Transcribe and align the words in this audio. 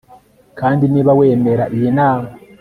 Kandi 0.59 0.83
niba 0.93 1.11
wemera 1.19 1.63
iyi 1.75 1.89
nama 1.97 2.29